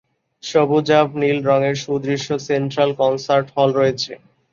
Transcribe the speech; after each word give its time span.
সবুজাভ 0.43 1.07
নীল 1.21 1.37
রঙের 1.49 1.75
সুদৃশ্য 1.83 2.29
সেন্ট্রাল 2.47 2.89
কনসার্ট 2.99 3.47
হল 3.55 3.69
রয়েছে। 3.79 4.11